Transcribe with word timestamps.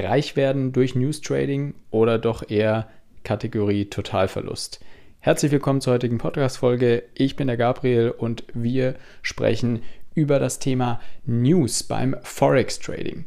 reich 0.00 0.36
werden 0.36 0.72
durch 0.72 0.94
News 0.94 1.20
Trading 1.20 1.74
oder 1.90 2.18
doch 2.18 2.48
eher 2.48 2.88
Kategorie 3.22 3.86
Totalverlust? 3.86 4.80
Herzlich 5.20 5.52
willkommen 5.52 5.80
zur 5.80 5.94
heutigen 5.94 6.18
Podcast-Folge. 6.18 7.04
Ich 7.14 7.36
bin 7.36 7.46
der 7.46 7.56
Gabriel 7.56 8.10
und 8.10 8.44
wir 8.52 8.96
sprechen 9.22 9.82
über 10.14 10.38
das 10.38 10.58
Thema 10.58 11.00
News 11.26 11.82
beim 11.82 12.16
Forex 12.22 12.78
Trading. 12.78 13.24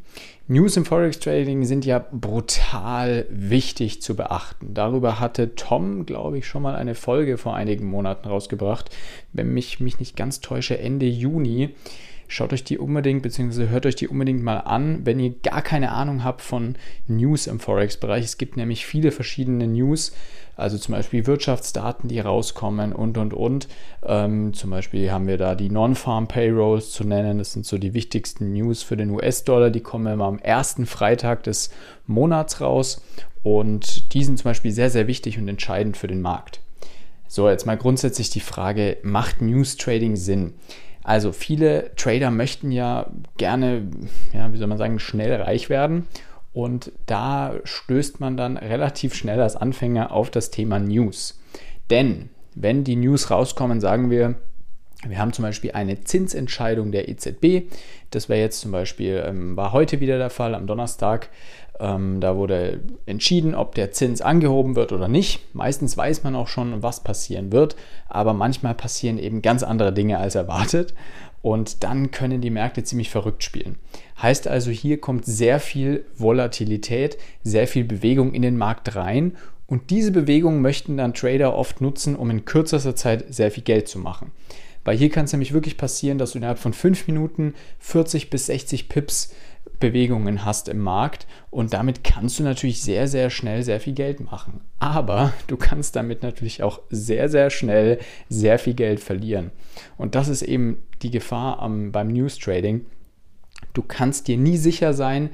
News 0.47 0.77
im 0.77 0.85
Forex 0.85 1.19
Trading 1.19 1.65
sind 1.65 1.85
ja 1.85 1.99
brutal 1.99 3.25
wichtig 3.29 4.01
zu 4.01 4.15
beachten. 4.15 4.73
Darüber 4.73 5.19
hatte 5.19 5.55
Tom, 5.55 6.05
glaube 6.05 6.37
ich, 6.37 6.47
schon 6.47 6.61
mal 6.61 6.75
eine 6.75 6.95
Folge 6.95 7.37
vor 7.37 7.55
einigen 7.55 7.85
Monaten 7.85 8.27
rausgebracht. 8.27 8.95
Wenn 9.33 9.53
mich 9.53 9.79
mich 9.79 9.99
nicht 9.99 10.15
ganz 10.15 10.39
täusche, 10.39 10.77
Ende 10.77 11.05
Juni. 11.05 11.75
Schaut 12.29 12.51
euch 12.51 12.65
die 12.65 12.77
unbedingt, 12.77 13.23
beziehungsweise 13.23 13.69
hört 13.69 13.85
euch 13.85 13.95
die 13.95 14.09
unbedingt 14.09 14.43
mal 14.43 14.57
an, 14.57 15.05
wenn 15.05 15.19
ihr 15.19 15.33
gar 15.43 15.61
keine 15.61 15.91
Ahnung 15.91 16.25
habt 16.25 16.41
von 16.41 16.75
News 17.07 17.47
im 17.47 17.61
Forex-Bereich. 17.61 18.25
Es 18.25 18.37
gibt 18.37 18.57
nämlich 18.57 18.85
viele 18.85 19.11
verschiedene 19.11 19.65
News, 19.65 20.11
also 20.57 20.77
zum 20.77 20.95
Beispiel 20.95 21.25
Wirtschaftsdaten, 21.25 22.09
die 22.09 22.19
rauskommen 22.19 22.91
und 22.91 23.17
und 23.17 23.33
und. 23.33 23.69
Ähm, 24.03 24.53
zum 24.53 24.71
Beispiel 24.71 25.09
haben 25.09 25.27
wir 25.27 25.37
da 25.37 25.55
die 25.55 25.69
Non-Farm 25.69 26.27
Payrolls 26.27 26.91
zu 26.91 27.05
nennen. 27.05 27.37
Das 27.37 27.53
sind 27.53 27.65
so 27.65 27.77
die 27.77 27.93
wichtigsten 27.93 28.51
News 28.51 28.83
für 28.83 28.97
den 28.97 29.11
US-Dollar. 29.11 29.69
Die 29.69 29.81
kommen 29.81 30.11
immer 30.11 30.25
am 30.25 30.39
ersten 30.39 30.85
Freitag 30.85 31.43
des 31.43 31.69
Monats 32.07 32.59
raus 32.59 33.01
und 33.43 34.13
die 34.13 34.23
sind 34.25 34.37
zum 34.37 34.49
Beispiel 34.49 34.71
sehr, 34.71 34.89
sehr 34.89 35.07
wichtig 35.07 35.37
und 35.37 35.47
entscheidend 35.47 35.95
für 35.95 36.07
den 36.07 36.21
Markt. 36.21 36.59
So, 37.29 37.49
jetzt 37.49 37.65
mal 37.65 37.77
grundsätzlich 37.77 38.29
die 38.29 38.41
Frage, 38.41 38.97
macht 39.03 39.41
News 39.41 39.77
Trading 39.77 40.17
Sinn? 40.17 40.55
Also 41.07 41.31
viele 41.31 41.95
Trader 41.95 42.31
möchten 42.31 42.69
ja 42.69 43.09
gerne, 43.37 43.87
ja, 44.33 44.51
wie 44.51 44.57
soll 44.57 44.67
man 44.67 44.77
sagen, 44.77 44.99
schnell 44.99 45.41
reich 45.41 45.69
werden. 45.69 46.05
Und 46.51 46.91
da 47.05 47.53
stößt 47.63 48.19
man 48.19 48.35
dann 48.35 48.57
relativ 48.57 49.13
schnell 49.13 49.39
als 49.39 49.55
Anfänger 49.55 50.11
auf 50.11 50.29
das 50.31 50.51
Thema 50.51 50.79
News. 50.79 51.39
Denn 51.89 52.27
wenn 52.55 52.83
die 52.83 52.97
News 52.97 53.31
rauskommen, 53.31 53.79
sagen 53.79 54.09
wir, 54.09 54.35
wir 55.05 55.19
haben 55.19 55.33
zum 55.33 55.43
Beispiel 55.43 55.71
eine 55.71 56.01
Zinsentscheidung 56.01 56.91
der 56.91 57.07
EZB. 57.07 57.69
Das 58.09 58.29
wäre 58.29 58.39
jetzt 58.39 58.61
zum 58.61 58.71
Beispiel, 58.71 59.23
ähm, 59.25 59.55
war 59.55 59.71
heute 59.71 59.99
wieder 59.99 60.17
der 60.17 60.29
Fall, 60.29 60.55
am 60.55 60.65
Donnerstag. 60.65 61.29
Ähm, 61.79 62.19
da 62.19 62.35
wurde 62.35 62.81
entschieden, 63.05 63.53
ob 63.53 63.75
der 63.75 63.91
Zins 63.91 64.21
angehoben 64.21 64.75
wird 64.75 64.91
oder 64.91 65.07
nicht. 65.07 65.53
Meistens 65.53 65.95
weiß 65.95 66.23
man 66.23 66.35
auch 66.35 66.47
schon, 66.47 66.81
was 66.81 67.03
passieren 67.03 67.51
wird, 67.51 67.75
aber 68.09 68.33
manchmal 68.33 68.73
passieren 68.73 69.19
eben 69.19 69.43
ganz 69.43 69.61
andere 69.61 69.93
Dinge 69.93 70.17
als 70.17 70.35
erwartet. 70.35 70.95
Und 71.43 71.83
dann 71.83 72.09
können 72.09 72.41
die 72.41 72.49
Märkte 72.49 72.83
ziemlich 72.83 73.11
verrückt 73.11 73.43
spielen. 73.43 73.77
Heißt 74.21 74.47
also, 74.47 74.71
hier 74.71 74.99
kommt 74.99 75.25
sehr 75.25 75.59
viel 75.59 76.03
Volatilität, 76.17 77.17
sehr 77.43 77.67
viel 77.67 77.83
Bewegung 77.83 78.33
in 78.33 78.41
den 78.41 78.57
Markt 78.57 78.95
rein. 78.95 79.37
Und 79.67 79.91
diese 79.91 80.11
Bewegung 80.11 80.61
möchten 80.61 80.97
dann 80.97 81.13
Trader 81.13 81.55
oft 81.55 81.79
nutzen, 81.79 82.15
um 82.15 82.31
in 82.31 82.45
kürzester 82.45 82.95
Zeit 82.95 83.25
sehr 83.29 83.51
viel 83.51 83.63
Geld 83.63 83.87
zu 83.87 83.99
machen. 83.99 84.31
Weil 84.87 84.95
hier 84.95 85.09
kann 85.09 85.25
es 85.25 85.33
nämlich 85.33 85.51
wirklich 85.51 85.75
passieren, 85.75 86.17
dass 86.17 86.31
du 86.31 86.37
innerhalb 86.37 86.59
von 86.59 86.71
5 86.71 87.07
Minuten 87.07 87.55
40 87.79 88.29
bis 88.29 88.45
60 88.45 88.87
Pips 88.87 89.35
Bewegungen 89.81 90.45
hast 90.45 90.69
im 90.69 90.79
Markt 90.79 91.27
und 91.49 91.73
damit 91.73 92.05
kannst 92.05 92.39
du 92.39 92.43
natürlich 92.43 92.81
sehr, 92.81 93.09
sehr 93.09 93.29
schnell 93.29 93.63
sehr 93.63 93.81
viel 93.81 93.91
Geld 93.91 94.21
machen. 94.21 94.61
Aber 94.79 95.33
du 95.47 95.57
kannst 95.57 95.97
damit 95.97 96.23
natürlich 96.23 96.63
auch 96.63 96.79
sehr, 96.89 97.27
sehr 97.27 97.49
schnell 97.49 97.99
sehr 98.29 98.59
viel 98.59 98.75
Geld 98.75 99.01
verlieren. 99.01 99.51
Und 99.97 100.15
das 100.15 100.29
ist 100.29 100.41
eben 100.41 100.81
die 101.01 101.11
Gefahr 101.11 101.59
am, 101.59 101.91
beim 101.91 102.07
News 102.07 102.39
Trading. 102.39 102.85
Du 103.73 103.81
kannst 103.81 104.29
dir 104.29 104.37
nie 104.37 104.55
sicher 104.55 104.93
sein, 104.93 105.31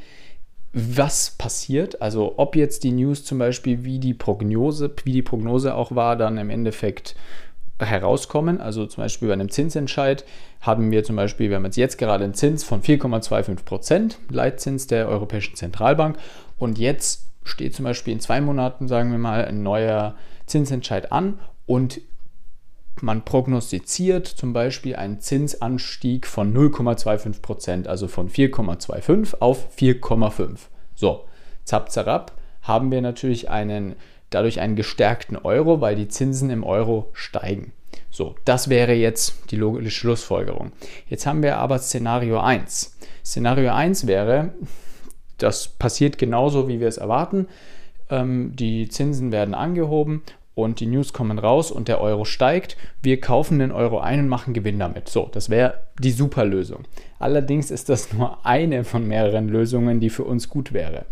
was 0.73 1.35
passiert, 1.37 2.01
also 2.01 2.33
ob 2.37 2.55
jetzt 2.55 2.83
die 2.83 2.91
News 2.91 3.23
zum 3.23 3.37
Beispiel 3.37 3.83
wie 3.83 3.99
die 3.99 4.15
Prognose, 4.15 4.91
wie 5.03 5.11
die 5.11 5.21
Prognose 5.21 5.75
auch 5.75 5.93
war, 5.93 6.15
dann 6.15 6.39
im 6.39 6.49
Endeffekt 6.49 7.15
herauskommen. 7.85 8.61
Also 8.61 8.85
zum 8.85 9.03
Beispiel 9.03 9.27
bei 9.27 9.33
einem 9.33 9.49
Zinsentscheid 9.49 10.25
haben 10.61 10.91
wir 10.91 11.03
zum 11.03 11.15
Beispiel, 11.15 11.49
wir 11.49 11.57
haben 11.57 11.65
jetzt, 11.65 11.77
jetzt 11.77 11.97
gerade 11.97 12.23
einen 12.23 12.33
Zins 12.33 12.63
von 12.63 12.81
4,25 12.81 13.63
Prozent, 13.63 14.19
Leitzins 14.29 14.87
der 14.87 15.07
Europäischen 15.07 15.55
Zentralbank. 15.55 16.17
Und 16.57 16.77
jetzt 16.77 17.25
steht 17.43 17.75
zum 17.75 17.85
Beispiel 17.85 18.13
in 18.13 18.19
zwei 18.19 18.41
Monaten, 18.41 18.87
sagen 18.87 19.11
wir 19.11 19.17
mal, 19.17 19.45
ein 19.45 19.63
neuer 19.63 20.15
Zinsentscheid 20.45 21.11
an 21.11 21.39
und 21.65 22.01
man 23.01 23.25
prognostiziert 23.25 24.27
zum 24.27 24.53
Beispiel 24.53 24.95
einen 24.95 25.19
Zinsanstieg 25.19 26.27
von 26.27 26.53
0,25 26.53 27.41
Prozent, 27.41 27.87
also 27.87 28.07
von 28.07 28.29
4,25 28.29 29.39
auf 29.39 29.75
4,5. 29.77 30.59
So, 30.95 31.25
zap, 31.63 31.91
zarab 31.91 32.33
haben 32.61 32.91
wir 32.91 33.01
natürlich 33.01 33.49
einen 33.49 33.95
dadurch 34.33 34.59
einen 34.59 34.75
gestärkten 34.75 35.37
Euro, 35.37 35.81
weil 35.81 35.95
die 35.95 36.07
Zinsen 36.07 36.49
im 36.49 36.63
Euro 36.63 37.09
steigen. 37.13 37.73
So, 38.09 38.35
das 38.45 38.69
wäre 38.69 38.93
jetzt 38.93 39.51
die 39.51 39.55
logische 39.55 39.91
Schlussfolgerung. 39.91 40.71
Jetzt 41.07 41.25
haben 41.25 41.43
wir 41.43 41.57
aber 41.57 41.79
Szenario 41.79 42.39
1. 42.39 42.97
Szenario 43.25 43.71
1 43.71 44.07
wäre, 44.07 44.53
das 45.37 45.67
passiert 45.67 46.17
genauso, 46.17 46.67
wie 46.67 46.79
wir 46.79 46.87
es 46.87 46.97
erwarten. 46.97 47.47
Ähm, 48.09 48.55
die 48.55 48.87
Zinsen 48.87 49.31
werden 49.31 49.53
angehoben 49.53 50.21
und 50.55 50.79
die 50.79 50.85
News 50.85 51.13
kommen 51.13 51.39
raus 51.39 51.71
und 51.71 51.87
der 51.87 52.01
Euro 52.01 52.25
steigt. 52.25 52.77
Wir 53.01 53.19
kaufen 53.19 53.59
den 53.59 53.71
Euro 53.71 53.99
ein 53.99 54.19
und 54.19 54.27
machen 54.27 54.53
Gewinn 54.53 54.79
damit. 54.79 55.09
So, 55.09 55.29
das 55.31 55.49
wäre 55.49 55.79
die 55.99 56.11
super 56.11 56.45
Lösung. 56.45 56.83
Allerdings 57.19 57.71
ist 57.71 57.89
das 57.89 58.13
nur 58.13 58.45
eine 58.45 58.83
von 58.83 59.07
mehreren 59.07 59.49
Lösungen, 59.49 59.99
die 59.99 60.09
für 60.09 60.23
uns 60.23 60.49
gut 60.49 60.73
wäre. 60.73 61.05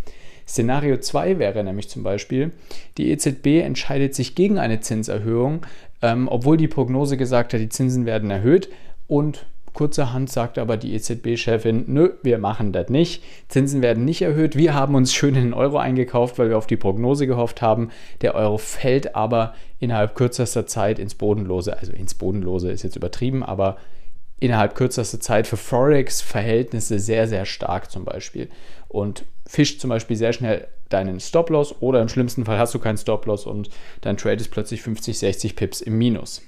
Szenario 0.47 0.97
2 0.97 1.39
wäre 1.39 1.63
nämlich 1.63 1.89
zum 1.89 2.03
Beispiel, 2.03 2.51
die 2.97 3.11
EZB 3.11 3.61
entscheidet 3.63 4.15
sich 4.15 4.35
gegen 4.35 4.59
eine 4.59 4.79
Zinserhöhung, 4.79 5.65
ähm, 6.01 6.27
obwohl 6.27 6.57
die 6.57 6.67
Prognose 6.67 7.17
gesagt 7.17 7.53
hat, 7.53 7.61
die 7.61 7.69
Zinsen 7.69 8.05
werden 8.05 8.31
erhöht 8.31 8.69
und 9.07 9.45
Kurzerhand 9.73 10.29
sagt 10.29 10.57
aber 10.57 10.75
die 10.75 10.93
EZB-Chefin, 10.95 11.85
nö, 11.87 12.09
wir 12.23 12.37
machen 12.39 12.73
das 12.73 12.89
nicht. 12.89 13.23
Zinsen 13.47 13.81
werden 13.81 14.03
nicht 14.03 14.21
erhöht. 14.21 14.57
Wir 14.57 14.73
haben 14.73 14.95
uns 14.95 15.13
schön 15.13 15.35
in 15.35 15.43
den 15.43 15.53
Euro 15.53 15.77
eingekauft, 15.77 16.37
weil 16.37 16.49
wir 16.49 16.57
auf 16.57 16.67
die 16.67 16.75
Prognose 16.75 17.25
gehofft 17.25 17.61
haben. 17.61 17.89
Der 18.21 18.35
Euro 18.35 18.57
fällt 18.57 19.15
aber 19.15 19.53
innerhalb 19.79 20.15
kürzester 20.15 20.65
Zeit 20.67 20.99
ins 20.99 21.15
Bodenlose. 21.15 21.77
Also 21.77 21.93
ins 21.93 22.15
Bodenlose 22.15 22.69
ist 22.69 22.83
jetzt 22.83 22.97
übertrieben, 22.97 23.43
aber 23.43 23.77
innerhalb 24.41 24.75
kürzester 24.75 25.19
Zeit 25.21 25.47
für 25.47 25.55
Forex-Verhältnisse 25.55 26.99
sehr, 26.99 27.27
sehr 27.27 27.45
stark 27.45 27.89
zum 27.89 28.03
Beispiel. 28.03 28.49
Und 28.89 29.23
fischt 29.47 29.79
zum 29.79 29.89
Beispiel 29.89 30.17
sehr 30.17 30.33
schnell 30.33 30.67
deinen 30.89 31.21
Stop-Loss 31.21 31.75
oder 31.79 32.01
im 32.01 32.09
schlimmsten 32.09 32.43
Fall 32.43 32.57
hast 32.57 32.73
du 32.73 32.79
keinen 32.79 32.97
Stop-Loss 32.97 33.45
und 33.45 33.69
dein 34.01 34.17
Trade 34.17 34.41
ist 34.41 34.49
plötzlich 34.51 34.81
50, 34.81 35.17
60 35.17 35.55
Pips 35.55 35.79
im 35.79 35.97
Minus. 35.97 36.41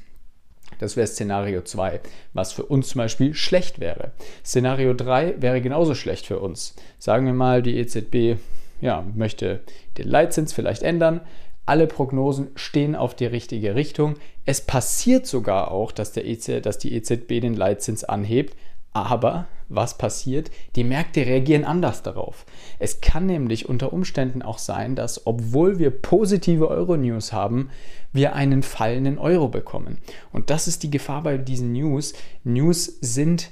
Das 0.79 0.97
wäre 0.97 1.07
Szenario 1.07 1.61
2, 1.61 2.01
was 2.33 2.51
für 2.51 2.63
uns 2.63 2.89
zum 2.89 2.99
Beispiel 2.99 3.35
schlecht 3.35 3.79
wäre. 3.79 4.11
Szenario 4.43 4.93
3 4.95 5.35
wäre 5.41 5.61
genauso 5.61 5.93
schlecht 5.93 6.25
für 6.25 6.39
uns. 6.39 6.75
Sagen 6.97 7.27
wir 7.27 7.33
mal, 7.33 7.61
die 7.61 7.77
EZB 7.77 8.39
ja, 8.81 9.05
möchte 9.15 9.61
den 9.99 10.07
Leitzins 10.07 10.51
vielleicht 10.51 10.81
ändern, 10.81 11.21
alle 11.65 11.87
Prognosen 11.87 12.49
stehen 12.55 12.95
auf 12.95 13.15
die 13.15 13.25
richtige 13.25 13.75
Richtung. 13.75 14.15
Es 14.45 14.61
passiert 14.61 15.25
sogar 15.25 15.71
auch, 15.71 15.91
dass, 15.91 16.11
der 16.11 16.25
EZ, 16.25 16.65
dass 16.65 16.77
die 16.77 16.93
EZB 16.93 17.41
den 17.41 17.55
Leitzins 17.55 18.03
anhebt. 18.03 18.55
Aber 18.91 19.47
was 19.69 19.97
passiert? 19.97 20.51
Die 20.75 20.83
Märkte 20.83 21.25
reagieren 21.25 21.65
anders 21.65 22.03
darauf. 22.03 22.45
Es 22.77 23.01
kann 23.01 23.25
nämlich 23.25 23.67
unter 23.67 23.91
Umständen 23.91 24.43
auch 24.43 24.59
sein, 24.59 24.95
dass 24.95 25.25
obwohl 25.25 25.79
wir 25.79 25.89
positive 25.89 26.67
Euro-News 26.67 27.33
haben, 27.33 27.69
wir 28.11 28.35
einen 28.35 28.61
fallenden 28.61 29.17
Euro 29.17 29.47
bekommen. 29.47 29.97
Und 30.31 30.51
das 30.51 30.67
ist 30.67 30.83
die 30.83 30.91
Gefahr 30.91 31.23
bei 31.23 31.37
diesen 31.37 31.71
News. 31.71 32.13
News 32.43 32.85
sind 33.01 33.49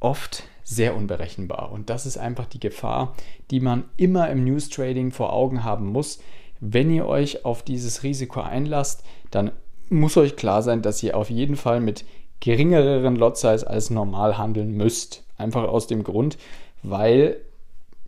oft 0.00 0.44
sehr 0.64 0.96
unberechenbar. 0.96 1.70
Und 1.70 1.90
das 1.90 2.06
ist 2.06 2.18
einfach 2.18 2.46
die 2.46 2.60
Gefahr, 2.60 3.14
die 3.50 3.60
man 3.60 3.84
immer 3.96 4.30
im 4.30 4.44
News 4.44 4.68
Trading 4.68 5.12
vor 5.12 5.32
Augen 5.32 5.62
haben 5.62 5.86
muss. 5.86 6.18
Wenn 6.64 6.92
ihr 6.92 7.06
euch 7.06 7.44
auf 7.44 7.64
dieses 7.64 8.04
Risiko 8.04 8.40
einlasst, 8.40 9.02
dann 9.32 9.50
muss 9.88 10.16
euch 10.16 10.36
klar 10.36 10.62
sein, 10.62 10.80
dass 10.80 11.02
ihr 11.02 11.16
auf 11.16 11.28
jeden 11.28 11.56
Fall 11.56 11.80
mit 11.80 12.04
geringeren 12.38 13.16
Lot 13.16 13.36
Size 13.36 13.68
als 13.68 13.90
normal 13.90 14.38
handeln 14.38 14.70
müsst. 14.70 15.24
Einfach 15.36 15.64
aus 15.64 15.88
dem 15.88 16.04
Grund, 16.04 16.38
weil 16.84 17.38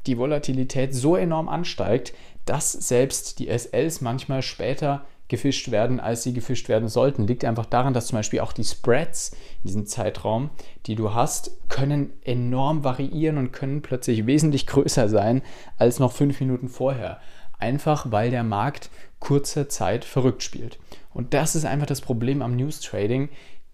die 0.06 0.19
Volatilität 0.19 0.95
so 0.95 1.17
enorm 1.17 1.49
ansteigt, 1.49 2.15
dass 2.45 2.71
selbst 2.71 3.41
die 3.41 3.49
SLs 3.49 4.01
manchmal 4.03 4.41
später 4.41 5.05
gefischt 5.27 5.73
werden, 5.73 5.99
als 5.99 6.23
sie 6.23 6.33
gefischt 6.33 6.69
werden 6.69 6.89
sollten. 6.89 7.27
Liegt 7.27 7.45
einfach 7.45 7.67
daran, 7.67 7.93
dass 7.93 8.07
zum 8.07 8.19
Beispiel 8.19 8.39
auch 8.39 8.53
die 8.53 8.62
Spreads 8.62 9.33
in 9.65 9.67
diesem 9.67 9.87
Zeitraum, 9.87 10.50
die 10.87 10.95
du 10.95 11.12
hast, 11.12 11.50
können 11.69 12.12
enorm 12.23 12.85
variieren 12.85 13.39
und 13.39 13.50
können 13.50 13.83
plötzlich 13.83 14.27
wesentlich 14.27 14.69
größer 14.69 15.09
sein 15.09 15.43
als 15.77 15.99
noch 15.99 16.12
fünf 16.12 16.39
Minuten 16.39 16.69
vorher 16.69 17.19
einfach 17.59 18.11
weil 18.11 18.31
der 18.31 18.45
Markt 18.45 18.91
kurze 19.21 19.69
Zeit 19.69 20.05
verrückt 20.05 20.43
spielt. 20.43 20.79
Und 21.12 21.35
das 21.35 21.55
ist 21.55 21.65
einfach 21.65 21.87
das 21.87 22.01
Problem 22.01 22.43
am 22.43 22.56
News 22.56 22.81
Trading, 22.81 23.29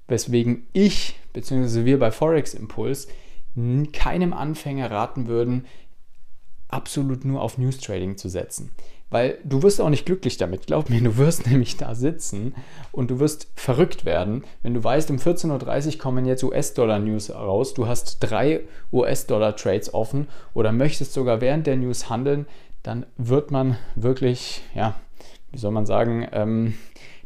weswegen 0.06 0.66
ich 0.72 1.18
bzw. 1.32 1.84
wir 1.84 1.98
bei 1.98 2.10
Forex 2.10 2.54
Impuls 2.54 3.08
keinem 3.92 4.32
Anfänger 4.32 4.90
raten 4.90 5.26
würden, 5.26 5.66
absolut 6.68 7.24
nur 7.24 7.42
auf 7.42 7.58
News 7.58 7.78
Trading 7.78 8.16
zu 8.16 8.28
setzen. 8.28 8.70
Weil 9.10 9.38
du 9.42 9.62
wirst 9.64 9.80
auch 9.80 9.88
nicht 9.88 10.06
glücklich 10.06 10.36
damit. 10.36 10.68
Glaub 10.68 10.88
mir, 10.88 11.00
du 11.00 11.16
wirst 11.16 11.46
nämlich 11.50 11.76
da 11.76 11.96
sitzen 11.96 12.54
und 12.92 13.10
du 13.10 13.18
wirst 13.18 13.48
verrückt 13.56 14.04
werden, 14.04 14.44
wenn 14.62 14.74
du 14.74 14.84
weißt, 14.84 15.10
um 15.10 15.16
14.30 15.16 15.94
Uhr 15.94 15.98
kommen 15.98 16.26
jetzt 16.26 16.44
US-Dollar-News 16.44 17.30
raus. 17.30 17.74
Du 17.74 17.88
hast 17.88 18.18
drei 18.20 18.60
US-Dollar-Trades 18.92 19.94
offen 19.94 20.28
oder 20.54 20.70
möchtest 20.70 21.12
sogar 21.12 21.40
während 21.40 21.66
der 21.66 21.76
News 21.76 22.08
handeln, 22.08 22.46
dann 22.82 23.06
wird 23.16 23.50
man 23.50 23.76
wirklich, 23.94 24.62
ja, 24.74 24.94
wie 25.52 25.58
soll 25.58 25.72
man 25.72 25.86
sagen, 25.86 26.26
ähm, 26.32 26.74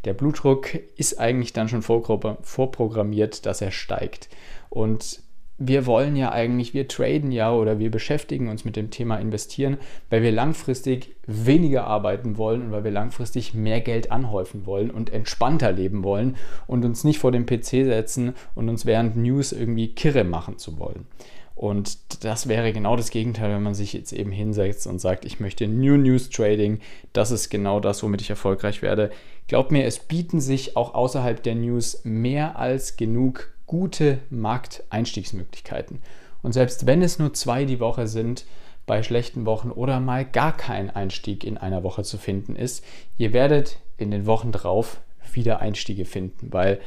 der 0.05 0.15
Blutdruck 0.15 0.75
ist 0.97 1.19
eigentlich 1.19 1.53
dann 1.53 1.69
schon 1.69 1.83
vorprogrammiert, 1.83 3.47
dass 3.47 3.61
er 3.61 3.71
steigt. 3.71 4.29
Und 4.69 5.25
wir 5.56 5.87
wollen 5.87 6.17
ja 6.17 6.33
eigentlich, 6.33 6.75
wir 6.75 6.89
traden 6.89 7.31
ja 7.31 7.53
oder 7.53 7.79
wir 7.79 7.91
beschäftigen 7.91 8.49
uns 8.49 8.65
mit 8.65 8.75
dem 8.75 8.91
Thema 8.91 9.17
investieren, 9.19 9.79
weil 10.11 10.23
wir 10.23 10.33
langfristig 10.33 11.15
weniger 11.27 11.87
arbeiten 11.87 12.37
wollen 12.37 12.62
und 12.62 12.73
weil 12.73 12.83
wir 12.83 12.91
langfristig 12.91 13.55
mehr 13.55 13.81
Geld 13.81 14.11
anhäufen 14.11 14.67
wollen 14.67 14.91
und 14.91 15.12
entspannter 15.12 15.71
leben 15.71 16.03
wollen 16.03 16.37
und 16.67 16.85
uns 16.85 17.05
nicht 17.05 17.21
vor 17.21 17.31
dem 17.31 17.47
PC 17.47 17.85
setzen 17.85 18.35
und 18.57 18.69
uns 18.69 18.85
während 18.85 19.17
News 19.17 19.53
irgendwie 19.53 19.95
kirre 19.95 20.25
machen 20.25 20.59
zu 20.59 20.79
wollen. 20.79 21.07
Und 21.55 22.25
das 22.25 22.49
wäre 22.49 22.73
genau 22.73 22.97
das 22.97 23.11
Gegenteil, 23.11 23.51
wenn 23.51 23.62
man 23.62 23.75
sich 23.75 23.93
jetzt 23.93 24.12
eben 24.12 24.33
hinsetzt 24.33 24.87
und 24.87 24.99
sagt, 24.99 25.25
ich 25.25 25.39
möchte 25.39 25.69
New 25.69 25.97
News 25.97 26.31
Trading. 26.31 26.81
Das 27.12 27.31
ist 27.31 27.49
genau 27.49 27.79
das, 27.79 28.03
womit 28.03 28.21
ich 28.21 28.31
erfolgreich 28.31 28.83
werde. 28.83 29.11
Glaubt 29.47 29.71
mir, 29.71 29.85
es 29.85 30.01
bieten 30.01 30.41
sich 30.41 30.77
auch 30.77 30.95
außerhalb 30.95 31.43
der 31.43 31.55
News 31.55 32.01
mehr 32.03 32.59
als 32.59 32.97
genug 32.97 33.53
gute 33.67 34.19
Markteinstiegsmöglichkeiten. 34.31 36.01
Und 36.43 36.53
selbst 36.53 36.87
wenn 36.87 37.03
es 37.03 37.19
nur 37.19 37.33
zwei 37.35 37.65
die 37.65 37.81
Woche 37.81 38.09
sind, 38.09 38.45
bei 38.87 39.03
schlechten 39.03 39.47
Wochen 39.47 39.71
oder 39.71 40.00
mal 40.00 40.25
gar 40.25 40.55
kein 40.55 40.91
Einstieg 40.91 41.45
in 41.45 41.57
einer 41.57 41.83
Woche 41.83 42.03
zu 42.03 42.19
finden 42.19 42.55
ist, 42.57 42.85
ihr 43.17 43.33
werdet 43.33 43.79
in 43.97 44.11
den 44.11 44.27
Wochen 44.27 44.53
drauf 44.53 45.00
wieder 45.33 45.61
Einstiege 45.61 46.05
finden, 46.05 46.53
weil 46.53 46.81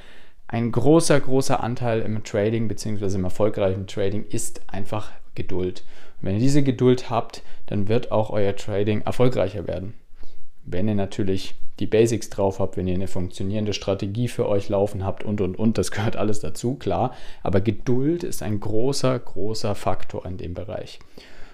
ein 0.48 0.72
großer, 0.72 1.20
großer 1.20 1.62
Anteil 1.62 2.02
im 2.02 2.24
Trading 2.24 2.68
bzw. 2.68 3.16
im 3.16 3.26
erfolgreichen 3.26 3.88
Trading 3.88 4.26
ist 4.30 4.62
einfach 4.68 5.12
Geduld. 5.36 5.84
Und 6.20 6.28
wenn 6.28 6.36
ihr 6.36 6.42
diese 6.42 6.64
Geduld 6.64 7.10
habt, 7.10 7.44
dann 7.66 7.90
wird 7.90 8.12
auch 8.12 8.30
euer 8.30 8.56
Trading 8.56 9.02
erfolgreicher 9.02 9.68
werden. 9.68 9.94
Wenn 10.64 10.88
ihr 10.88 10.96
natürlich 10.96 11.56
die 11.80 11.86
Basics 11.86 12.30
drauf 12.30 12.60
habt, 12.60 12.76
wenn 12.76 12.88
ihr 12.88 12.96
eine 12.96 13.08
funktionierende 13.08 13.74
Strategie 13.74 14.28
für 14.28 14.48
euch 14.48 14.68
laufen 14.68 15.06
habt 15.06 15.24
und 15.24 15.42
und 15.42 15.60
und, 15.60 15.78
das 15.78 15.92
gehört 15.92 16.16
alles 16.16 16.40
dazu, 16.40 16.76
klar. 16.76 17.14
Aber 17.44 17.62
Geduld 17.62 18.24
ist 18.24 18.42
ein 18.42 18.60
großer, 18.60 19.20
großer 19.20 19.76
Faktor 19.76 20.26
in 20.26 20.38
dem 20.38 20.54
Bereich. 20.54 21.00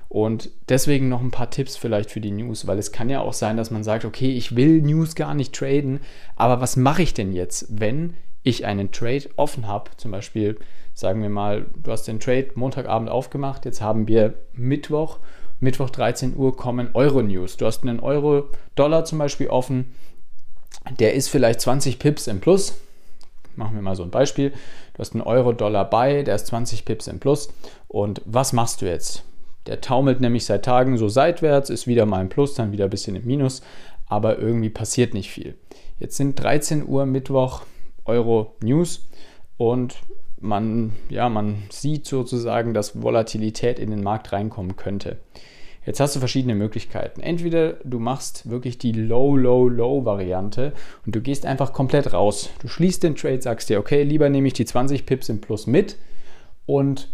Und 0.08 0.52
deswegen 0.70 1.10
noch 1.10 1.22
ein 1.22 1.32
paar 1.32 1.50
Tipps 1.50 1.76
vielleicht 1.76 2.12
für 2.12 2.22
die 2.22 2.32
News, 2.32 2.68
weil 2.68 2.78
es 2.78 2.92
kann 2.92 3.10
ja 3.10 3.22
auch 3.22 3.34
sein, 3.34 3.58
dass 3.58 3.72
man 3.72 3.84
sagt, 3.84 4.06
okay, 4.06 4.32
ich 4.32 4.56
will 4.56 4.82
News 4.82 5.16
gar 5.16 5.34
nicht 5.34 5.56
traden, 5.56 6.02
aber 6.36 6.62
was 6.62 6.78
mache 6.78 7.02
ich 7.02 7.16
denn 7.16 7.34
jetzt, 7.34 7.66
wenn 7.70 8.14
ich 8.44 8.66
einen 8.66 8.92
Trade 8.92 9.30
offen 9.36 9.68
habe? 9.68 9.92
Zum 9.98 10.12
Beispiel 10.12 10.58
sagen 10.94 11.22
wir 11.22 11.30
mal, 11.30 11.66
du 11.76 11.92
hast 11.92 12.08
den 12.08 12.20
Trade 12.20 12.50
Montagabend 12.56 13.10
aufgemacht, 13.10 13.66
jetzt 13.66 13.82
haben 13.82 14.08
wir 14.08 14.36
Mittwoch, 14.54 15.20
Mittwoch 15.60 15.90
13 15.90 16.36
Uhr 16.36 16.56
kommen 16.56 16.90
Euro-News. 16.94 17.58
Du 17.58 17.66
hast 17.66 17.84
einen 17.84 18.00
Euro-Dollar 18.00 19.06
zum 19.06 19.20
Beispiel 19.20 19.48
offen, 19.48 19.96
der 21.00 21.14
ist 21.14 21.30
vielleicht 21.30 21.62
20 21.62 22.00
Pips 22.00 22.28
im 22.28 22.42
Plus. 22.42 22.76
Machen 23.56 23.76
wir 23.76 23.82
mal 23.82 23.96
so 23.96 24.04
ein 24.04 24.10
Beispiel. 24.10 24.50
Du 24.50 25.00
hast 25.00 25.14
einen 25.14 25.22
Euro-Dollar 25.22 25.90
bei, 25.90 26.24
der 26.24 26.36
ist 26.36 26.48
20 26.48 26.86
Pips 26.86 27.08
im 27.08 27.20
Plus. 27.20 27.54
Und 27.88 28.22
was 28.26 28.52
machst 28.52 28.82
du 28.82 28.88
jetzt? 28.88 29.24
Der 29.68 29.80
taumelt 29.80 30.20
nämlich 30.20 30.46
seit 30.46 30.66
Tagen 30.66 30.98
so 30.98 31.08
seitwärts, 31.08 31.70
ist 31.70 31.88
wieder 31.88 32.06
mal 32.06 32.22
im 32.22 32.30
Plus, 32.30 32.56
dann 32.56 32.72
wieder 32.72 32.86
ein 32.86 32.90
bisschen 32.90 33.16
im 33.16 33.26
Minus, 33.26 33.62
aber 34.08 34.38
irgendwie 34.38 34.70
passiert 34.70 35.14
nicht 35.14 35.32
viel. 35.32 35.56
Jetzt 36.00 36.18
sind 36.18 36.36
13 36.36 36.86
Uhr 36.86 37.06
Mittwoch 37.06 37.62
Euro 38.06 38.56
News 38.62 39.08
und 39.58 39.96
man, 40.40 40.94
ja, 41.10 41.30
man 41.30 41.64
sieht 41.70 42.06
sozusagen, 42.06 42.74
dass 42.74 43.02
Volatilität 43.02 43.80
in 43.80 43.92
den 43.92 44.04
Markt 44.04 44.34
reinkommen 44.34 44.76
könnte. 44.76 45.20
Jetzt 45.86 46.00
hast 46.00 46.16
du 46.16 46.20
verschiedene 46.20 46.56
Möglichkeiten. 46.56 47.20
Entweder 47.22 47.74
du 47.84 48.00
machst 48.00 48.50
wirklich 48.50 48.78
die 48.78 48.94
Low, 48.94 49.36
Low, 49.36 49.68
Low 49.68 50.06
Variante 50.06 50.74
und 51.06 51.16
du 51.16 51.22
gehst 51.22 51.46
einfach 51.46 51.74
komplett 51.74 52.14
raus. 52.14 52.50
Du 52.62 52.68
schließt 52.68 53.04
den 53.04 53.16
Trade, 53.16 53.42
sagst 53.42 53.70
dir, 53.70 53.80
okay, 53.80 54.04
lieber 54.04 54.30
nehme 54.30 54.48
ich 54.48 54.54
die 54.54 54.66
20 54.66 55.06
Pips 55.06 55.30
im 55.30 55.42
Plus 55.42 55.68
mit 55.68 55.98
und 56.66 57.10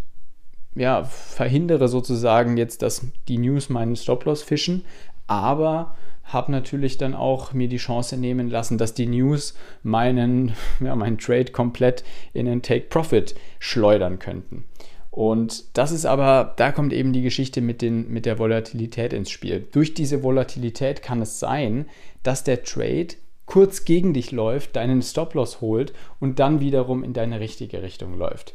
ja, 0.75 1.03
verhindere 1.03 1.88
sozusagen 1.88 2.57
jetzt, 2.57 2.83
dass 2.83 3.06
die 3.27 3.39
News 3.39 3.69
meinen 3.69 3.95
Stop-Loss 3.95 4.44
fischen, 4.44 4.85
aber 5.25 5.95
habe 6.30 6.52
natürlich 6.52 6.98
dann 6.98 7.14
auch 7.14 7.54
mir 7.54 7.68
die 7.68 7.78
Chance 7.78 8.18
nehmen 8.18 8.50
lassen, 8.50 8.78
dass 8.78 8.94
die 8.94 9.08
News 9.08 9.56
meinen, 9.84 10.54
ja, 10.80 10.96
meinen 10.96 11.18
Trade 11.18 11.52
komplett 11.52 12.04
in 12.34 12.48
einen 12.48 12.62
Take-Profit 12.62 13.36
schleudern 13.60 14.20
könnten. 14.20 14.66
Und 15.12 15.78
das 15.78 15.92
ist 15.92 16.06
aber, 16.06 16.54
da 16.58 16.72
kommt 16.72 16.94
eben 16.94 17.14
die 17.14 17.24
Geschichte 17.24 17.62
mit, 17.62 17.81
den, 17.81 18.10
mit 18.10 18.26
der 18.26 18.40
Volatilität 18.40 19.12
ins 19.12 19.31
Spiel. 19.31 19.68
Durch 19.72 19.94
diese 19.94 20.24
Volatilität 20.24 21.02
kann 21.02 21.22
es 21.22 21.40
sein, 21.40 21.88
dass 22.24 22.44
der 22.44 22.64
Trade 22.64 23.16
kurz 23.46 23.84
gegen 23.84 24.14
dich 24.14 24.31
läuft, 24.31 24.76
deinen 24.76 25.02
Stop-Loss 25.02 25.60
holt 25.60 25.94
und 26.20 26.38
dann 26.38 26.60
wiederum 26.60 27.04
in 27.04 27.14
deine 27.14 27.40
richtige 27.40 27.81
Richtung 27.81 28.16
läuft. 28.18 28.54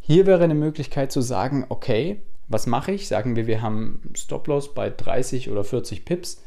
Hier 0.00 0.26
wäre 0.26 0.44
eine 0.44 0.54
Möglichkeit 0.54 1.10
zu 1.10 1.22
sagen, 1.22 1.64
okay, 1.70 2.20
was 2.48 2.66
mache 2.66 2.92
ich? 2.92 3.08
Sagen 3.08 3.36
wir, 3.36 3.46
wir 3.46 3.62
haben 3.62 4.12
Stop-Loss 4.14 4.74
bei 4.74 4.90
30 4.90 5.50
oder 5.50 5.64
40 5.64 6.04
Pips 6.04 6.42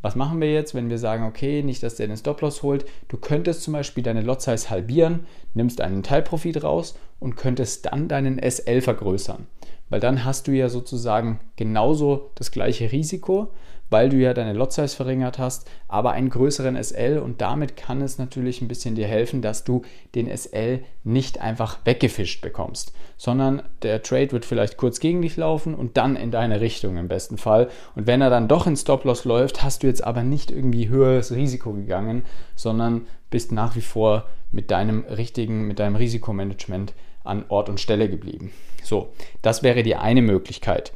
was 0.00 0.14
machen 0.14 0.40
wir 0.40 0.52
jetzt, 0.52 0.74
wenn 0.74 0.90
wir 0.90 0.98
sagen, 0.98 1.24
okay, 1.24 1.62
nicht, 1.62 1.82
dass 1.82 1.96
der 1.96 2.06
den 2.06 2.16
Stop-Loss 2.16 2.62
holt? 2.62 2.84
Du 3.08 3.16
könntest 3.16 3.62
zum 3.62 3.72
Beispiel 3.72 4.04
deine 4.04 4.22
Lot-Size 4.22 4.70
halbieren, 4.70 5.26
nimmst 5.54 5.80
einen 5.80 6.02
Teilprofit 6.02 6.62
raus 6.62 6.96
und 7.18 7.36
könntest 7.36 7.86
dann 7.86 8.08
deinen 8.08 8.38
SL 8.38 8.80
vergrößern. 8.80 9.46
Weil 9.90 10.00
dann 10.00 10.24
hast 10.24 10.46
du 10.46 10.52
ja 10.52 10.68
sozusagen 10.68 11.40
genauso 11.56 12.30
das 12.34 12.50
gleiche 12.50 12.92
Risiko, 12.92 13.52
weil 13.90 14.08
du 14.08 14.16
ja 14.16 14.34
deine 14.34 14.52
Lot 14.52 14.72
Size 14.72 14.88
verringert 14.94 15.38
hast, 15.38 15.68
aber 15.88 16.12
einen 16.12 16.30
größeren 16.30 16.82
SL 16.82 17.18
und 17.18 17.40
damit 17.40 17.76
kann 17.76 18.02
es 18.02 18.18
natürlich 18.18 18.60
ein 18.60 18.68
bisschen 18.68 18.94
dir 18.94 19.06
helfen, 19.06 19.42
dass 19.42 19.64
du 19.64 19.82
den 20.14 20.34
SL 20.34 20.80
nicht 21.04 21.40
einfach 21.40 21.78
weggefischt 21.84 22.42
bekommst, 22.42 22.92
sondern 23.16 23.62
der 23.82 24.02
Trade 24.02 24.32
wird 24.32 24.44
vielleicht 24.44 24.76
kurz 24.76 25.00
gegen 25.00 25.22
dich 25.22 25.36
laufen 25.36 25.74
und 25.74 25.96
dann 25.96 26.16
in 26.16 26.30
deine 26.30 26.60
Richtung 26.60 26.96
im 26.96 27.08
besten 27.08 27.38
Fall. 27.38 27.68
Und 27.94 28.06
wenn 28.06 28.20
er 28.20 28.30
dann 28.30 28.48
doch 28.48 28.66
in 28.66 28.76
Stop-Loss 28.76 29.24
läuft, 29.24 29.62
hast 29.62 29.82
du 29.82 29.86
jetzt 29.86 30.04
aber 30.04 30.22
nicht 30.22 30.50
irgendwie 30.50 30.88
höheres 30.88 31.32
Risiko 31.32 31.72
gegangen, 31.72 32.24
sondern 32.54 33.06
bist 33.30 33.52
nach 33.52 33.76
wie 33.76 33.80
vor 33.80 34.24
mit 34.50 34.70
deinem 34.70 35.04
richtigen, 35.04 35.66
mit 35.66 35.78
deinem 35.78 35.96
Risikomanagement 35.96 36.94
an 37.24 37.44
Ort 37.48 37.68
und 37.68 37.80
Stelle 37.80 38.08
geblieben. 38.08 38.52
So, 38.82 39.10
das 39.42 39.62
wäre 39.62 39.82
die 39.82 39.96
eine 39.96 40.22
Möglichkeit. 40.22 40.92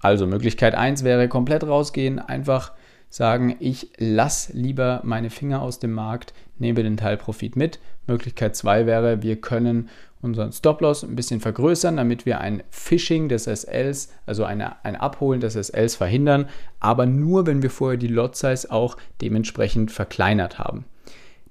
Also 0.00 0.26
Möglichkeit 0.26 0.74
1 0.74 1.04
wäre 1.04 1.28
komplett 1.28 1.64
rausgehen, 1.64 2.18
einfach 2.18 2.72
sagen, 3.08 3.56
ich 3.60 3.90
lasse 3.98 4.52
lieber 4.52 5.00
meine 5.04 5.30
Finger 5.30 5.62
aus 5.62 5.78
dem 5.78 5.92
Markt, 5.92 6.34
nehme 6.58 6.82
den 6.82 6.96
Teilprofit 6.96 7.56
mit. 7.56 7.78
Möglichkeit 8.06 8.56
2 8.56 8.86
wäre, 8.86 9.22
wir 9.22 9.40
können 9.40 9.88
unseren 10.22 10.52
Stop-Loss 10.52 11.04
ein 11.04 11.16
bisschen 11.16 11.40
vergrößern, 11.40 11.96
damit 11.96 12.26
wir 12.26 12.40
ein 12.40 12.62
Phishing 12.70 13.28
des 13.28 13.44
SLs, 13.44 14.10
also 14.26 14.44
eine, 14.44 14.84
ein 14.84 14.96
Abholen 14.96 15.40
des 15.40 15.54
SLs 15.54 15.96
verhindern, 15.96 16.48
aber 16.80 17.06
nur, 17.06 17.46
wenn 17.46 17.62
wir 17.62 17.70
vorher 17.70 17.98
die 17.98 18.08
Lot-Size 18.08 18.70
auch 18.70 18.96
dementsprechend 19.20 19.90
verkleinert 19.90 20.58
haben. 20.58 20.84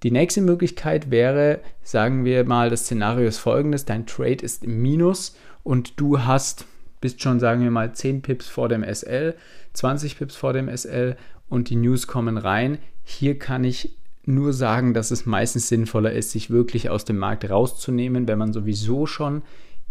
Die 0.04 0.12
nächste 0.12 0.42
Möglichkeit 0.42 1.10
wäre, 1.10 1.62
sagen 1.82 2.26
wir 2.26 2.44
mal, 2.44 2.70
das 2.70 2.82
Szenario 2.82 3.28
ist 3.28 3.40
folgendes, 3.40 3.86
dein 3.86 4.06
Trade 4.06 4.44
ist 4.44 4.64
im 4.64 4.82
Minus 4.82 5.36
und 5.64 6.00
du 6.00 6.20
hast 6.20 6.66
bist 7.06 7.22
schon, 7.22 7.40
sagen 7.40 7.62
wir 7.62 7.70
mal, 7.70 7.94
10 7.94 8.24
Pips 8.24 8.48
vor 8.48 8.68
dem 8.68 8.84
SL, 8.84 9.36
20 9.74 10.18
Pips 10.18 10.36
vor 10.36 10.54
dem 10.54 10.76
SL 10.76 11.16
und 11.48 11.70
die 11.70 11.76
News 11.76 12.08
kommen 12.08 12.40
rein. 12.40 12.80
Hier 13.04 13.38
kann 13.38 13.64
ich 13.64 13.96
nur 14.26 14.54
sagen, 14.54 14.96
dass 14.96 15.12
es 15.12 15.28
meistens 15.28 15.70
sinnvoller 15.70 16.12
ist, 16.12 16.32
sich 16.32 16.50
wirklich 16.50 16.90
aus 16.90 17.06
dem 17.06 17.20
Markt 17.20 17.48
rauszunehmen, 17.48 18.28
wenn 18.28 18.40
man 18.40 18.54
sowieso 18.54 19.06
schon 19.06 19.44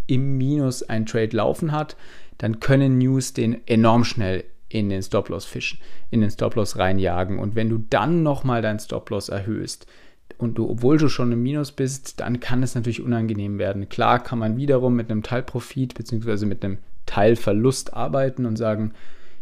im 0.09 0.37
Minus 0.37 0.83
ein 0.83 1.07
Trade 1.07 1.37
laufen 1.37 1.71
hat, 1.71 1.97
dann 2.39 2.59
können 2.59 2.99
News 2.99 3.33
den 3.33 3.65
enorm 3.69 4.03
schnell 4.03 4.43
in 4.69 4.89
den 4.89 5.01
Stop-Loss 5.01 5.45
fischen, 5.45 5.79
in 6.11 6.21
den 6.21 6.33
Stop-Loss 6.33 6.79
reinjagen. 6.79 7.39
Und 7.39 7.55
wenn 7.55 7.69
du 7.69 7.79
dann 7.79 8.25
nochmal 8.25 8.61
deinen 8.61 8.81
Stop-Loss 8.81 9.29
erhöhst, 9.29 9.87
und 10.39 10.59
du, 10.59 10.69
obwohl 10.69 10.99
du 10.99 11.09
schon 11.09 11.33
im 11.33 11.43
Minus 11.43 11.73
bist, 11.73 12.21
dann 12.21 12.41
kann 12.41 12.63
es 12.63 12.75
natürlich 12.75 13.03
unangenehm 13.03 13.59
werden. 13.59 13.89
Klar 13.89 14.23
kann 14.23 14.39
man 14.39 14.57
wiederum 14.57 14.95
mit 14.97 15.11
einem 15.11 15.23
Teilprofit 15.23 15.95
bzw. 15.95 16.47
mit 16.47 16.65
einem 16.65 16.79
Teilverlust 17.07 17.95
arbeiten 17.95 18.47
und 18.47 18.57
sagen, 18.57 18.93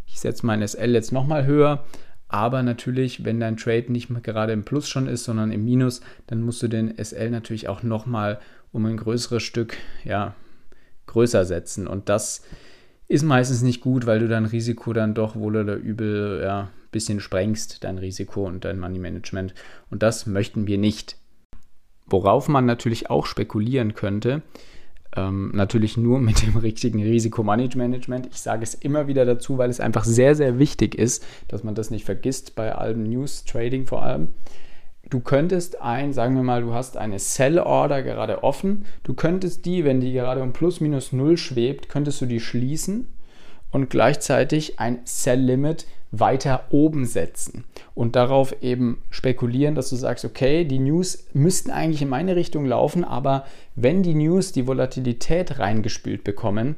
ich 0.07 0.21
setze 0.21 0.47
mein 0.47 0.67
SL 0.67 0.93
jetzt 0.93 1.13
nochmal 1.13 1.47
höher. 1.47 1.85
Aber 2.29 2.63
natürlich, 2.63 3.25
wenn 3.25 3.41
dein 3.41 3.59
Trade 3.59 3.93
nicht 3.93 4.09
gerade 4.23 4.55
im 4.55 4.65
Plus 4.65 4.89
schon 4.89 5.07
ist, 5.07 5.25
sondern 5.25 5.53
im 5.53 5.65
Minus, 5.65 6.01
dann 6.27 6.41
musst 6.41 6.63
du 6.63 6.69
den 6.69 6.97
SL 6.97 7.31
natürlich 7.31 7.69
auch 7.69 7.83
nochmal 7.83 8.41
um 8.73 8.87
ein 8.87 8.97
größeres 8.97 9.43
Stück 9.43 9.77
ja, 10.03 10.35
größer 11.07 11.45
setzen. 11.45 11.87
Und 11.87 12.09
das 12.09 12.43
ist 13.07 13.23
meistens 13.23 13.61
nicht 13.61 13.83
gut, 13.83 14.07
weil 14.07 14.21
du 14.21 14.29
dein 14.29 14.47
Risiko 14.47 14.95
dann 14.95 15.15
doch 15.15 15.37
wohl 15.37 15.57
oder 15.57 15.75
übel 15.75 16.43
ein 16.49 16.69
bisschen 16.91 17.21
sprengst, 17.21 17.85
dein 17.85 17.99
Risiko 17.99 18.47
und 18.47 18.65
dein 18.65 18.79
Money 18.79 18.99
Management. 18.99 19.53
Und 19.91 20.03
das 20.03 20.27
möchten 20.27 20.67
wir 20.67 20.79
nicht. 20.79 21.17
Worauf 22.07 22.49
man 22.49 22.65
natürlich 22.65 23.11
auch 23.11 23.27
spekulieren 23.27 23.95
könnte, 23.95 24.41
ähm, 25.17 25.51
natürlich 25.55 25.97
nur 25.97 26.21
mit 26.21 26.43
dem 26.43 26.57
richtigen 26.57 27.03
Risikomanagement. 27.03 28.27
Ich 28.31 28.41
sage 28.41 28.63
es 28.63 28.75
immer 28.75 29.07
wieder 29.07 29.25
dazu, 29.25 29.59
weil 29.59 29.71
es 29.71 29.81
einfach 29.81 30.05
sehr, 30.05 30.35
sehr 30.35 30.59
wichtig 30.59 30.95
ist, 30.95 31.25
dass 31.49 31.65
man 31.65 31.75
das 31.75 31.91
nicht 31.91 32.05
vergisst 32.05 32.55
bei 32.55 32.75
allem 32.75 33.05
News 33.05 33.45
Trading 33.45 33.87
vor 33.87 34.03
allem. 34.03 34.29
Du 35.11 35.21
könntest 35.21 35.83
ein, 35.83 36.15
sagen 36.15 36.37
wir 36.37 36.43
mal, 36.43 36.63
du 36.63 36.73
hast 36.73 36.97
eine 36.97 37.19
Sell 37.19 37.59
Order 37.59 38.03
gerade 38.03 38.43
offen. 38.43 38.87
Du 39.03 39.13
könntest 39.13 39.67
die, 39.67 39.85
wenn 39.85 40.01
die 40.01 40.13
gerade 40.13 40.43
um 40.43 40.55
plus 40.55 40.81
minus 40.81 41.13
null 41.13 41.37
schwebt, 41.37 41.91
könntest 41.91 42.21
du 42.23 42.27
die 42.27 42.41
schließen 42.41 43.09
und 43.71 43.91
gleichzeitig 43.91 44.79
ein 44.79 45.01
Sell 45.05 45.41
Limit 45.41 45.87
weiter 46.13 46.65
oben 46.71 47.07
setzen 47.07 47.65
und 47.95 48.15
darauf 48.15 48.63
eben 48.63 49.03
spekulieren, 49.11 49.75
dass 49.75 49.89
du 49.89 49.97
sagst, 49.97 50.25
okay, 50.25 50.65
die 50.65 50.79
News 50.79 51.27
müssten 51.33 51.71
eigentlich 51.71 52.03
in 52.03 52.11
meine 52.11 52.37
Richtung 52.37 52.67
laufen, 52.67 53.03
aber 53.03 53.47
wenn 53.75 54.03
die 54.03 54.15
News 54.15 54.53
die 54.53 54.67
Volatilität 54.67 55.59
reingespült 55.59 56.23
bekommen, 56.23 56.77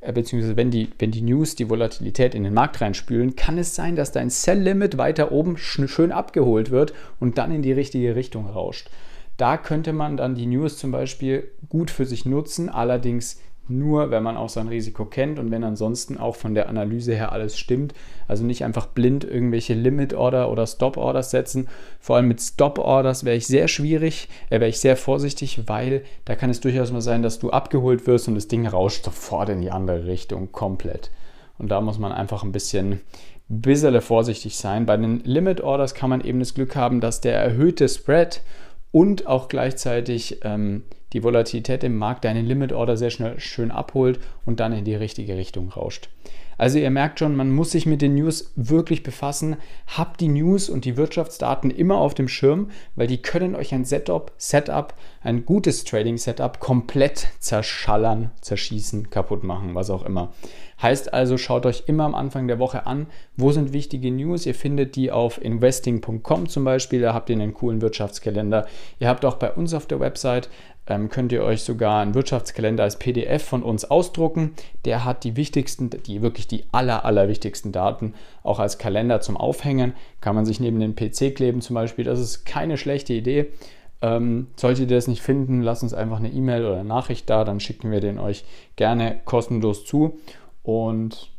äh, 0.00 0.12
beziehungsweise 0.12 0.56
wenn 0.56 0.72
die, 0.72 0.90
wenn 0.98 1.12
die 1.12 1.22
News 1.22 1.54
die 1.54 1.70
Volatilität 1.70 2.34
in 2.34 2.42
den 2.42 2.54
Markt 2.54 2.80
reinspülen, 2.80 3.36
kann 3.36 3.56
es 3.56 3.76
sein, 3.76 3.94
dass 3.94 4.10
dein 4.10 4.30
Sell-Limit 4.30 4.98
weiter 4.98 5.30
oben 5.30 5.56
schön 5.56 6.10
abgeholt 6.12 6.70
wird 6.70 6.92
und 7.20 7.38
dann 7.38 7.52
in 7.52 7.62
die 7.62 7.72
richtige 7.72 8.16
Richtung 8.16 8.46
rauscht. 8.46 8.90
Da 9.36 9.56
könnte 9.56 9.92
man 9.92 10.16
dann 10.16 10.34
die 10.34 10.46
News 10.46 10.76
zum 10.76 10.90
Beispiel 10.90 11.50
gut 11.68 11.90
für 11.90 12.04
sich 12.04 12.26
nutzen, 12.26 12.68
allerdings 12.68 13.40
nur, 13.78 14.10
wenn 14.10 14.22
man 14.22 14.36
auch 14.36 14.48
sein 14.48 14.68
Risiko 14.68 15.04
kennt 15.04 15.38
und 15.38 15.50
wenn 15.50 15.64
ansonsten 15.64 16.18
auch 16.18 16.36
von 16.36 16.54
der 16.54 16.68
Analyse 16.68 17.14
her 17.14 17.32
alles 17.32 17.58
stimmt. 17.58 17.94
Also 18.28 18.44
nicht 18.44 18.64
einfach 18.64 18.86
blind 18.86 19.24
irgendwelche 19.24 19.74
Limit-Order 19.74 20.50
oder 20.50 20.66
Stop-Orders 20.66 21.30
setzen. 21.30 21.68
Vor 22.00 22.16
allem 22.16 22.28
mit 22.28 22.40
Stop-Orders 22.40 23.24
wäre 23.24 23.36
ich 23.36 23.46
sehr 23.46 23.68
schwierig, 23.68 24.28
äh, 24.50 24.60
wäre 24.60 24.68
ich 24.68 24.80
sehr 24.80 24.96
vorsichtig, 24.96 25.68
weil 25.68 26.04
da 26.24 26.34
kann 26.34 26.50
es 26.50 26.60
durchaus 26.60 26.92
mal 26.92 27.00
sein, 27.00 27.22
dass 27.22 27.38
du 27.38 27.50
abgeholt 27.50 28.06
wirst 28.06 28.28
und 28.28 28.34
das 28.34 28.48
Ding 28.48 28.66
rauscht 28.66 29.04
sofort 29.04 29.48
in 29.48 29.60
die 29.60 29.70
andere 29.70 30.06
Richtung 30.06 30.52
komplett. 30.52 31.10
Und 31.58 31.68
da 31.70 31.80
muss 31.80 31.98
man 31.98 32.12
einfach 32.12 32.42
ein 32.42 32.52
bisschen, 32.52 33.00
bisschen 33.48 34.00
vorsichtig 34.00 34.56
sein. 34.56 34.86
Bei 34.86 34.96
den 34.96 35.20
Limit-Orders 35.20 35.94
kann 35.94 36.10
man 36.10 36.22
eben 36.22 36.38
das 36.38 36.54
Glück 36.54 36.76
haben, 36.76 37.00
dass 37.00 37.20
der 37.20 37.34
erhöhte 37.34 37.88
Spread 37.88 38.42
und 38.90 39.26
auch 39.26 39.48
gleichzeitig 39.48 40.40
ähm, 40.42 40.84
die 41.12 41.22
Volatilität 41.22 41.84
im 41.84 41.96
Markt 41.96 42.24
deine 42.24 42.42
Limit 42.42 42.72
Order 42.72 42.96
sehr 42.96 43.10
schnell 43.10 43.38
schön 43.40 43.70
abholt 43.70 44.20
und 44.46 44.60
dann 44.60 44.72
in 44.72 44.84
die 44.84 44.94
richtige 44.94 45.36
Richtung 45.36 45.70
rauscht. 45.70 46.08
Also 46.58 46.78
ihr 46.78 46.90
merkt 46.90 47.18
schon, 47.18 47.34
man 47.34 47.50
muss 47.50 47.72
sich 47.72 47.86
mit 47.86 48.02
den 48.02 48.14
News 48.14 48.52
wirklich 48.56 49.02
befassen. 49.02 49.56
Habt 49.86 50.20
die 50.20 50.28
News 50.28 50.68
und 50.68 50.84
die 50.84 50.96
Wirtschaftsdaten 50.96 51.70
immer 51.70 51.96
auf 51.96 52.14
dem 52.14 52.28
Schirm, 52.28 52.70
weil 52.94 53.06
die 53.06 53.20
können 53.20 53.56
euch 53.56 53.74
ein 53.74 53.84
Setup, 53.84 54.30
Setup, 54.36 54.94
ein 55.22 55.44
gutes 55.44 55.82
Trading 55.82 56.18
Setup 56.18 56.60
komplett 56.60 57.28
zerschallern, 57.40 58.30
zerschießen, 58.40 59.10
kaputt 59.10 59.42
machen, 59.44 59.74
was 59.74 59.90
auch 59.90 60.04
immer. 60.04 60.32
Heißt 60.80 61.14
also, 61.14 61.38
schaut 61.38 61.64
euch 61.64 61.84
immer 61.86 62.04
am 62.04 62.14
Anfang 62.14 62.48
der 62.48 62.58
Woche 62.58 62.86
an, 62.86 63.06
wo 63.36 63.52
sind 63.52 63.72
wichtige 63.72 64.10
News. 64.10 64.46
Ihr 64.46 64.54
findet 64.54 64.96
die 64.96 65.12
auf 65.12 65.42
investing.com 65.42 66.48
zum 66.48 66.64
Beispiel, 66.64 67.00
da 67.00 67.14
habt 67.14 67.30
ihr 67.30 67.36
einen 67.36 67.54
coolen 67.54 67.80
Wirtschaftskalender. 67.80 68.66
Ihr 68.98 69.08
habt 69.08 69.24
auch 69.24 69.36
bei 69.36 69.52
uns 69.52 69.74
auf 69.74 69.86
der 69.86 70.00
Website 70.00 70.48
ähm, 70.86 71.08
könnt 71.08 71.32
ihr 71.32 71.44
euch 71.44 71.62
sogar 71.62 72.02
einen 72.02 72.14
Wirtschaftskalender 72.14 72.82
als 72.82 72.98
PDF 72.98 73.44
von 73.44 73.62
uns 73.62 73.84
ausdrucken. 73.84 74.54
Der 74.84 75.04
hat 75.04 75.24
die 75.24 75.36
wichtigsten, 75.36 75.90
die 75.90 76.22
wirklich 76.22 76.48
die 76.48 76.64
aller, 76.72 77.04
aller 77.04 77.28
wichtigsten 77.28 77.70
Daten 77.70 78.14
auch 78.42 78.58
als 78.58 78.78
Kalender 78.78 79.20
zum 79.20 79.36
Aufhängen. 79.36 79.94
Kann 80.20 80.34
man 80.34 80.44
sich 80.44 80.58
neben 80.58 80.80
den 80.80 80.96
PC 80.96 81.34
kleben 81.36 81.60
zum 81.60 81.74
Beispiel. 81.74 82.04
Das 82.04 82.18
ist 82.18 82.44
keine 82.44 82.76
schlechte 82.76 83.12
Idee. 83.12 83.52
Ähm, 84.00 84.48
solltet 84.56 84.90
ihr 84.90 84.96
das 84.96 85.06
nicht 85.06 85.22
finden, 85.22 85.62
lasst 85.62 85.84
uns 85.84 85.94
einfach 85.94 86.18
eine 86.18 86.30
E-Mail 86.30 86.64
oder 86.64 86.80
eine 86.80 86.84
Nachricht 86.84 87.30
da, 87.30 87.44
dann 87.44 87.60
schicken 87.60 87.92
wir 87.92 88.00
den 88.00 88.18
euch 88.18 88.44
gerne 88.74 89.20
kostenlos 89.24 89.84
zu. 89.84 90.18
Und 90.64 91.30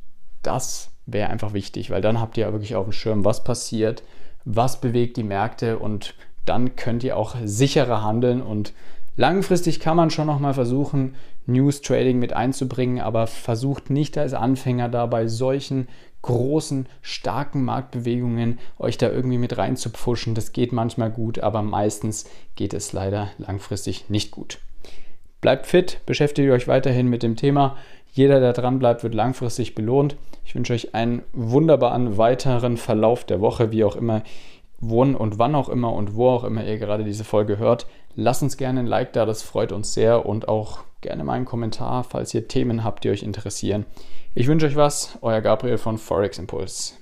das 0.44 0.90
wäre 1.06 1.30
einfach 1.30 1.52
wichtig, 1.52 1.90
weil 1.90 2.02
dann 2.02 2.22
habt 2.22 2.38
ihr 2.38 2.52
wirklich 2.54 2.76
auf 2.78 2.86
dem 2.86 2.94
Schirm, 2.94 3.26
was 3.26 3.44
passiert, 3.44 4.04
was 4.46 4.80
bewegt 4.80 5.18
die 5.18 5.24
Märkte 5.24 5.78
und 5.78 6.16
dann 6.46 6.78
könnt 6.78 7.04
ihr 7.04 7.18
auch 7.18 7.36
sicherer 7.44 8.02
handeln 8.02 8.42
und 8.42 8.74
Langfristig 9.16 9.80
kann 9.80 9.96
man 9.96 10.10
schon 10.10 10.28
noch 10.28 10.40
mal 10.40 10.54
versuchen, 10.54 11.16
News 11.46 11.82
Trading 11.82 12.18
mit 12.20 12.34
einzubringen, 12.34 13.00
aber 13.00 13.28
versucht 13.28 13.90
nicht 13.90 14.18
als 14.18 14.34
Anfänger 14.34 14.90
da 14.90 15.06
bei 15.06 15.28
solchen 15.28 15.88
großen, 16.24 16.88
starken 17.02 17.64
Marktbewegungen 17.64 18.60
euch 18.80 18.98
da 18.98 19.10
irgendwie 19.10 19.38
mit 19.38 19.58
reinzupfuschen. 19.58 20.34
Das 20.34 20.52
geht 20.54 20.72
manchmal 20.72 21.12
gut, 21.12 21.40
aber 21.40 21.62
meistens 21.62 22.26
geht 22.56 22.74
es 22.74 22.94
leider 22.94 23.30
langfristig 23.38 24.10
nicht 24.10 24.32
gut. 24.32 24.60
Bleibt 25.42 25.68
fit, 25.68 26.00
beschäftigt 26.06 26.50
euch 26.50 26.68
weiterhin 26.68 27.08
mit 27.08 27.22
dem 27.22 27.36
Thema. 27.36 27.76
Jeder, 28.14 28.40
der 28.40 28.54
dran 28.54 28.80
bleibt, 28.80 29.04
wird 29.04 29.14
langfristig 29.14 29.76
belohnt. 29.76 30.16
Ich 30.46 30.56
wünsche 30.56 30.74
euch 30.74 30.96
einen 30.96 31.24
wunderbaren 31.34 32.18
weiteren 32.18 32.78
Verlauf 32.78 33.26
der 33.26 33.42
Woche, 33.42 33.72
wie 33.72 33.84
auch 33.84 33.96
immer 33.96 34.24
wann 34.90 35.16
und 35.16 35.40
wann 35.40 35.56
auch 35.56 35.70
immer 35.70 35.94
und 35.94 36.16
wo 36.16 36.30
auch 36.30 36.44
immer 36.44 36.66
ihr 36.66 36.78
gerade 36.78 37.04
diese 37.04 37.24
Folge 37.24 37.58
hört. 37.58 37.88
Lasst 38.16 38.44
uns 38.44 38.58
gerne 38.58 38.82
ein 38.82 38.88
Like 38.88 39.14
da, 39.14 39.26
das 39.26 39.42
freut 39.42 39.72
uns 39.72 39.94
sehr 39.94 40.26
und 40.26 40.48
auch 40.48 40.80
gerne 41.02 41.24
mal 41.24 41.34
einen 41.34 41.46
Kommentar, 41.46 42.04
falls 42.04 42.34
ihr 42.34 42.48
Themen 42.48 42.84
habt, 42.84 43.04
die 43.04 43.10
euch 43.10 43.24
interessieren. 43.24 43.86
Ich 44.36 44.48
wünsche 44.48 44.66
euch 44.66 44.76
was, 44.76 45.18
euer 45.22 45.42
Gabriel 45.42 45.78
von 45.78 45.98
Forex 45.98 46.40
Impulse. 46.40 46.94